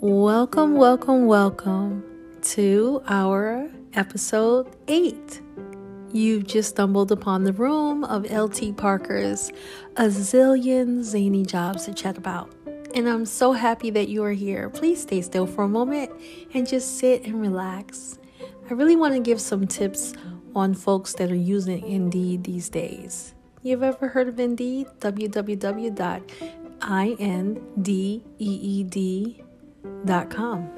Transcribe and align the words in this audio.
Welcome, 0.00 0.76
welcome, 0.76 1.26
welcome 1.26 2.04
to 2.42 3.02
our 3.06 3.70
episode 3.94 4.76
8. 4.86 5.40
You've 6.12 6.46
just 6.46 6.68
stumbled 6.68 7.10
upon 7.10 7.44
the 7.44 7.54
room 7.54 8.04
of 8.04 8.30
Elle 8.30 8.50
T. 8.50 8.72
Parker's 8.72 9.50
A 9.96 10.08
Zillion 10.08 11.02
Zany 11.02 11.42
Jobs 11.46 11.86
to 11.86 11.94
Chat 11.94 12.18
About. 12.18 12.54
And 12.94 13.08
I'm 13.08 13.24
so 13.24 13.52
happy 13.52 13.88
that 13.90 14.10
you 14.10 14.22
are 14.24 14.32
here. 14.32 14.68
Please 14.68 15.00
stay 15.00 15.22
still 15.22 15.46
for 15.46 15.64
a 15.64 15.68
moment 15.68 16.12
and 16.52 16.68
just 16.68 16.98
sit 16.98 17.24
and 17.24 17.40
relax. 17.40 18.18
I 18.68 18.74
really 18.74 18.96
want 18.96 19.14
to 19.14 19.20
give 19.20 19.40
some 19.40 19.66
tips 19.66 20.12
on 20.54 20.74
folks 20.74 21.14
that 21.14 21.32
are 21.32 21.34
using 21.34 21.82
Indeed 21.86 22.44
these 22.44 22.68
days. 22.68 23.34
You've 23.64 23.82
ever 23.82 24.08
heard 24.08 24.28
of 24.28 24.38
Indeed? 24.38 24.88
www.indeed 25.00 25.54
com. 30.30 30.68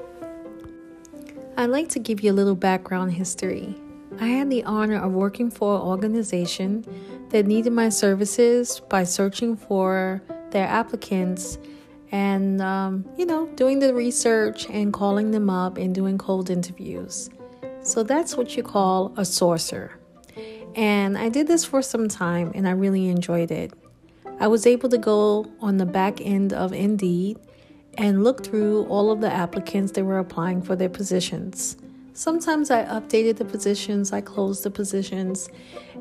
I'd 1.57 1.69
like 1.69 1.89
to 1.89 1.99
give 1.99 2.21
you 2.21 2.31
a 2.31 2.33
little 2.33 2.55
background 2.55 3.11
history. 3.11 3.75
I 4.21 4.27
had 4.27 4.49
the 4.49 4.63
honor 4.63 5.03
of 5.03 5.11
working 5.11 5.51
for 5.51 5.75
an 5.75 5.81
organization 5.81 6.85
that 7.31 7.45
needed 7.45 7.73
my 7.73 7.89
services 7.89 8.79
by 8.87 9.03
searching 9.03 9.57
for 9.57 10.23
their 10.51 10.65
applicants 10.65 11.57
and, 12.13 12.61
um, 12.61 13.03
you 13.17 13.25
know, 13.25 13.47
doing 13.55 13.79
the 13.79 13.93
research 13.93 14.69
and 14.69 14.93
calling 14.93 15.31
them 15.31 15.49
up 15.49 15.77
and 15.77 15.93
doing 15.93 16.17
cold 16.17 16.49
interviews. 16.49 17.29
So 17.81 18.03
that's 18.03 18.37
what 18.37 18.55
you 18.55 18.63
call 18.63 19.07
a 19.17 19.23
sourcer. 19.23 19.89
And 20.77 21.17
I 21.17 21.29
did 21.29 21.47
this 21.47 21.65
for 21.65 21.81
some 21.81 22.07
time 22.07 22.51
and 22.53 22.67
I 22.67 22.71
really 22.71 23.09
enjoyed 23.09 23.49
it. 23.49 23.73
I 24.39 24.47
was 24.47 24.67
able 24.67 24.89
to 24.89 24.97
go 24.99 25.51
on 25.59 25.77
the 25.77 25.87
back 25.87 26.21
end 26.21 26.53
of 26.53 26.71
Indeed 26.71 27.39
and 27.97 28.23
look 28.23 28.45
through 28.45 28.85
all 28.85 29.09
of 29.11 29.19
the 29.19 29.33
applicants 29.33 29.93
that 29.93 30.05
were 30.05 30.19
applying 30.19 30.61
for 30.61 30.75
their 30.75 30.89
positions. 30.89 31.77
Sometimes 32.13 32.69
I 32.69 32.83
updated 32.85 33.37
the 33.37 33.45
positions, 33.45 34.13
I 34.13 34.21
closed 34.21 34.63
the 34.63 34.69
positions, 34.69 35.49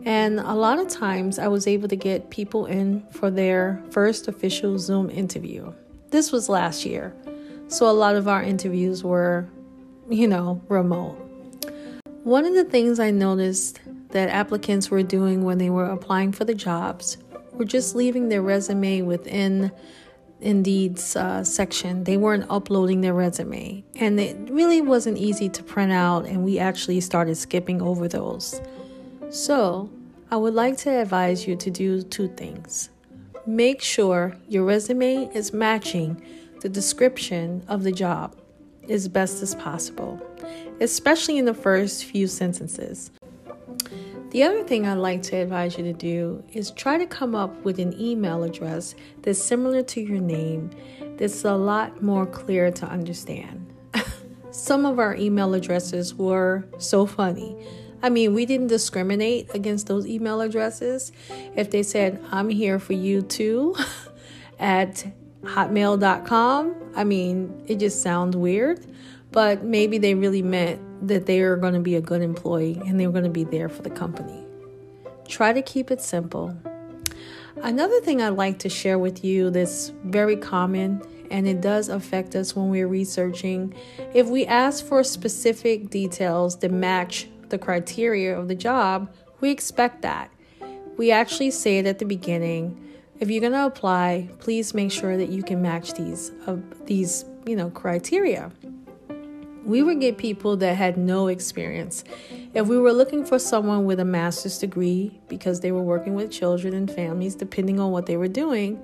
and 0.04 0.41
a 0.41 0.54
lot 0.54 0.78
of 0.78 0.88
times 0.88 1.38
I 1.38 1.48
was 1.48 1.66
able 1.66 1.88
to 1.88 1.97
get 1.97 2.28
people 2.30 2.66
in 2.66 3.02
for 3.10 3.30
their 3.30 3.82
first 3.91 4.28
official 4.28 4.78
Zoom 4.78 5.08
interview. 5.10 5.72
This 6.10 6.32
was 6.32 6.48
last 6.48 6.84
year, 6.84 7.14
so 7.69 7.88
a 7.88 7.92
lot 7.92 8.16
of 8.16 8.28
our 8.28 8.42
interviews 8.42 9.04
were, 9.04 9.47
you 10.08 10.27
know, 10.27 10.62
remote. 10.69 11.16
One 12.24 12.47
of 12.47 12.54
the 12.54 12.64
things 12.64 12.98
I 12.98 13.10
noticed 13.10 13.80
that 14.10 14.28
applicants 14.28 14.90
were 14.90 15.02
doing 15.02 15.44
when 15.44 15.58
they 15.58 15.70
were 15.70 15.86
applying 15.86 16.32
for 16.32 16.44
the 16.44 16.54
jobs 16.54 17.18
were 17.52 17.64
just 17.64 17.94
leaving 17.94 18.28
their 18.28 18.42
resume 18.42 19.02
within 19.02 19.72
Indeed's 20.40 21.16
uh, 21.16 21.42
section, 21.42 22.04
they 22.04 22.16
weren't 22.16 22.44
uploading 22.50 23.00
their 23.00 23.14
resume, 23.14 23.82
and 23.94 24.20
it 24.20 24.36
really 24.50 24.82
wasn't 24.82 25.16
easy 25.16 25.48
to 25.48 25.62
print 25.62 25.92
out, 25.92 26.26
and 26.26 26.44
we 26.44 26.58
actually 26.58 27.00
started 27.00 27.36
skipping 27.36 27.80
over 27.80 28.06
those. 28.06 28.60
So, 29.30 29.90
I 30.30 30.36
would 30.36 30.54
like 30.54 30.76
to 30.78 30.91
advise 30.91 31.46
you 31.46 31.56
to 31.56 31.70
do 31.70 32.02
two 32.02 32.28
things. 32.28 32.91
Make 33.46 33.80
sure 33.80 34.36
your 34.48 34.64
resume 34.64 35.30
is 35.34 35.54
matching 35.54 36.22
the 36.60 36.68
description 36.68 37.64
of 37.68 37.82
the 37.82 37.92
job 37.92 38.36
as 38.91 39.08
best 39.08 39.42
as 39.42 39.54
possible, 39.54 40.20
especially 40.80 41.38
in 41.38 41.44
the 41.44 41.54
first 41.54 42.04
few 42.04 42.26
sentences. 42.26 43.10
The 44.30 44.42
other 44.42 44.64
thing 44.64 44.86
I'd 44.86 44.94
like 44.94 45.22
to 45.22 45.36
advise 45.36 45.78
you 45.78 45.84
to 45.84 45.92
do 45.92 46.42
is 46.52 46.72
try 46.72 46.98
to 46.98 47.06
come 47.06 47.34
up 47.34 47.64
with 47.64 47.78
an 47.78 47.98
email 47.98 48.42
address 48.42 48.94
that's 49.22 49.42
similar 49.42 49.82
to 49.84 50.00
your 50.00 50.20
name, 50.20 50.70
that's 51.16 51.44
a 51.44 51.55
lot 51.55 52.02
more 52.02 52.27
clear 52.27 52.70
to 52.72 52.86
understand. 52.86 53.72
Some 54.50 54.84
of 54.84 54.98
our 54.98 55.14
email 55.14 55.54
addresses 55.54 56.14
were 56.14 56.66
so 56.78 57.06
funny. 57.06 57.56
I 58.03 58.10
mean, 58.10 58.34
we 58.34 58.47
didn't 58.47 58.66
discriminate 58.66 59.54
against 59.54 59.87
those 59.87 60.06
email 60.06 60.41
addresses. 60.41 61.12
If 61.54 61.70
they 61.70 61.82
said, 61.82 62.22
I'm 62.31 62.48
here 62.48 62.78
for 62.78 62.93
you 62.93 63.22
too, 63.22 63.75
at 64.58 65.06
hotmail.com, 65.43 66.93
I 66.94 67.04
mean, 67.04 67.64
it 67.69 67.76
just 67.76 68.03
sounds 68.03 68.37
weird, 68.37 68.84
but 69.32 69.62
maybe 69.64 69.98
they 69.98 70.14
really 70.14 70.43
meant 70.43 70.81
that 71.02 71.26
they 71.26 71.40
are 71.40 71.56
going 71.56 71.74
to 71.74 71.80
be 71.80 71.96
a 71.96 72.00
good 72.00 72.22
employee 72.22 72.80
and 72.86 72.98
they're 72.98 73.10
going 73.10 73.24
to 73.24 73.30
be 73.30 73.44
there 73.44 73.68
for 73.68 73.82
the 73.82 73.90
company. 73.90 74.44
Try 75.28 75.52
to 75.52 75.62
keep 75.62 75.90
it 75.90 76.00
simple. 76.00 76.56
Another 77.62 78.00
thing 78.00 78.20
I'd 78.20 78.30
like 78.30 78.58
to 78.60 78.68
share 78.68 78.98
with 78.98 79.24
you 79.24 79.50
that's 79.50 79.92
very 80.04 80.36
common 80.36 81.02
and 81.30 81.48
it 81.48 81.60
does 81.60 81.88
affect 81.88 82.36
us 82.36 82.54
when 82.54 82.70
we're 82.70 82.86
researching. 82.86 83.74
If 84.14 84.28
we 84.28 84.46
ask 84.46 84.84
for 84.84 85.02
specific 85.02 85.90
details 85.90 86.58
that 86.58 86.70
match 86.70 87.28
the 87.48 87.58
criteria 87.58 88.38
of 88.38 88.48
the 88.48 88.54
job, 88.54 89.12
we 89.40 89.50
expect 89.50 90.02
that. 90.02 90.30
We 90.96 91.10
actually 91.10 91.50
say 91.50 91.78
it 91.78 91.86
at 91.86 91.98
the 91.98 92.04
beginning. 92.04 92.82
If 93.20 93.30
you're 93.30 93.40
going 93.40 93.52
to 93.52 93.66
apply, 93.66 94.28
please 94.38 94.74
make 94.74 94.92
sure 94.92 95.16
that 95.16 95.30
you 95.30 95.42
can 95.42 95.62
match 95.62 95.94
these 95.94 96.32
uh, 96.46 96.56
these, 96.84 97.24
you 97.46 97.56
know, 97.56 97.70
criteria 97.70 98.52
we 99.66 99.82
would 99.82 100.00
get 100.00 100.16
people 100.16 100.56
that 100.59 100.77
had 100.77 100.97
no 100.97 101.27
experience. 101.27 102.04
If 102.54 102.69
we 102.69 102.78
were 102.78 102.93
looking 102.93 103.25
for 103.25 103.38
someone 103.38 103.84
with 103.84 103.99
a 103.99 104.04
master's 104.04 104.59
degree 104.59 105.21
because 105.28 105.60
they 105.60 105.72
were 105.72 105.82
working 105.82 106.15
with 106.15 106.31
children 106.31 106.72
and 106.72 106.88
families, 106.91 107.34
depending 107.34 107.81
on 107.81 107.91
what 107.91 108.06
they 108.06 108.16
were 108.16 108.28
doing, 108.28 108.81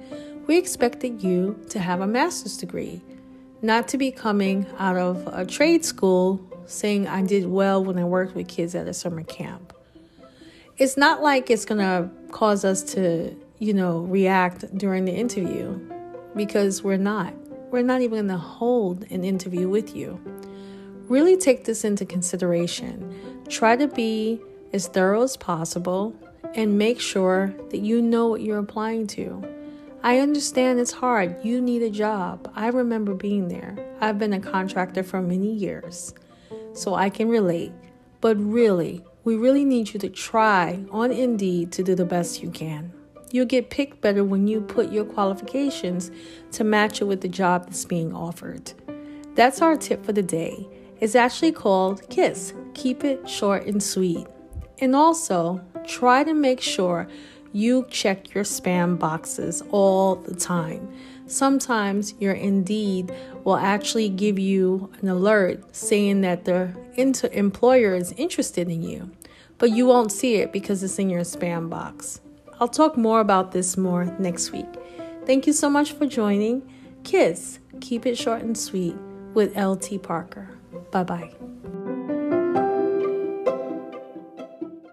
we 0.49 0.59
expected 0.59 1.23
you 1.23 1.59
to 1.71 1.79
have 1.79 2.01
a 2.01 2.07
master's 2.07 2.57
degree, 2.57 3.01
not 3.63 3.87
to 3.89 3.97
be 3.97 4.11
coming 4.11 4.67
out 4.77 4.97
of 4.97 5.25
a 5.33 5.47
trade 5.47 5.85
school 5.85 6.41
saying, 6.67 7.07
I 7.07 7.23
did 7.23 7.47
well 7.47 7.85
when 7.85 7.97
I 7.97 8.05
worked 8.05 8.35
with 8.35 8.49
kids 8.49 8.75
at 8.75 8.89
a 8.89 8.95
summer 8.95 9.23
camp. 9.23 9.73
It's 10.79 10.97
not 10.97 11.23
like 11.23 11.49
it's 11.49 11.65
going 11.65 11.81
to 11.81 12.11
cause 12.33 12.65
us 12.65 12.83
to, 12.95 13.37
you 13.61 13.73
know, 13.73 14.01
react 14.01 14.77
during 14.77 15.05
the 15.05 15.13
interview 15.13 15.79
because 16.35 16.83
we're 16.83 16.97
not. 16.97 17.35
We're 17.71 17.83
not 17.83 18.01
even 18.01 18.27
going 18.27 18.29
to 18.29 18.37
hold 18.37 19.05
an 19.13 19.23
interview 19.23 19.69
with 19.69 19.95
you. 19.95 20.21
Really 21.09 21.37
take 21.37 21.65
this 21.65 21.85
into 21.85 22.05
consideration. 22.05 23.43
Try 23.49 23.77
to 23.77 23.89
be 23.89 24.41
as 24.73 24.89
thorough 24.89 25.23
as 25.23 25.37
possible 25.37 26.15
and 26.55 26.79
make 26.79 27.01
sure 27.01 27.55
that 27.71 27.81
you 27.81 28.01
know 28.01 28.29
what 28.29 28.43
you're 28.43 28.59
applying 28.59 29.07
to. 29.09 29.43
I 30.03 30.19
understand 30.19 30.81
it's 30.81 30.93
hard. 30.93 31.37
You 31.45 31.61
need 31.61 31.83
a 31.83 31.91
job. 31.91 32.51
I 32.55 32.69
remember 32.69 33.15
being 33.15 33.49
there. 33.49 33.77
I've 34.01 34.19
been 34.19 34.33
a 34.33 34.41
contractor 34.41 35.03
for 35.03 35.23
many 35.23 35.53
years, 35.53 36.13
so 36.73 36.95
I 36.95 37.09
can 37.09 37.29
relate. 37.29 37.73
But 38.21 38.37
really, 38.39 39.05
we 39.25 39.37
really 39.37 39.65
need 39.65 39.95
you 39.95 40.01
to 40.01 40.09
try 40.09 40.85
on 40.91 41.13
Indeed 41.13 41.71
to 41.73 41.83
do 41.83 41.95
the 41.95 42.05
best 42.05 42.43
you 42.43 42.51
can. 42.51 42.93
You'll 43.31 43.47
get 43.47 43.71
picked 43.71 44.01
better 44.01 44.25
when 44.25 44.47
you 44.47 44.61
put 44.61 44.93
your 44.93 45.05
qualifications 45.05 46.11
to 46.53 46.65
match 46.65 47.01
it 47.01 47.05
with 47.05 47.21
the 47.21 47.29
job 47.29 47.65
that's 47.65 47.85
being 47.85 48.13
offered. 48.13 48.73
That's 49.35 49.63
our 49.63 49.77
tip 49.77 50.05
for 50.05 50.13
the 50.13 50.23
day. 50.23 50.69
It's 51.03 51.17
actually 51.17 51.51
called 51.51 52.09
KISS. 52.11 52.55
Keep 52.75 53.03
it 53.03 53.29
short 53.29 53.67
and 53.67 53.83
sweet. 53.83 54.25
And 54.79 54.95
also, 54.95 55.61
try 55.85 56.23
to 56.23 56.33
make 56.33 56.61
sure 56.61 57.09
you 57.53 57.87
check 57.91 58.33
your 58.33 58.45
spam 58.45 59.01
boxes 59.01 59.65
all 59.73 60.15
the 60.15 60.37
time. 60.37 60.89
Sometimes 61.27 62.15
your 62.21 62.35
Indeed 62.35 63.13
will 63.43 63.57
actually 63.57 64.11
give 64.11 64.39
you 64.39 64.93
an 65.01 65.09
alert 65.09 65.75
saying 65.75 66.21
that 66.21 66.45
the 66.45 66.73
employer 66.97 67.97
is 67.97 68.13
interested 68.13 68.71
in 68.71 68.85
you, 68.85 69.11
but 69.59 69.73
you 69.73 69.87
won't 69.87 70.13
see 70.13 70.37
it 70.37 70.53
because 70.53 70.85
it's 70.85 71.01
in 71.01 71.11
your 71.11 71.23
spam 71.23 71.69
box. 71.69 72.21
I'll 72.61 72.69
talk 72.69 72.97
more 72.97 73.19
about 73.19 73.51
this 73.51 73.77
more 73.77 74.05
next 74.21 74.53
week. 74.53 74.73
Thank 75.27 75.49
you 75.49 75.53
so 75.53 75.69
much 75.69 75.95
for 75.95 76.07
joining. 76.07 76.63
Kiss, 77.03 77.59
keep 77.81 78.07
it 78.07 78.17
short 78.17 78.43
and 78.43 78.57
sweet 78.57 78.95
with 79.35 79.57
Elle 79.57 79.75
T. 79.75 79.99
Parker. 79.99 80.62
Bye 80.93 81.05
bye. 81.05 81.92